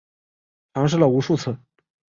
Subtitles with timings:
[0.73, 1.55] 尝试了无数次